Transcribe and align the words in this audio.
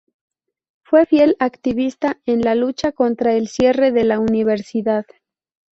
Fue 0.83 1.05
fiel 1.05 1.35
activista 1.37 2.19
en 2.25 2.41
la 2.41 2.55
lucha 2.55 2.91
contra 2.91 3.33
el 3.35 3.47
cierre 3.47 3.91
de 3.91 4.03
la 4.03 4.19
Universidad. 4.19 5.05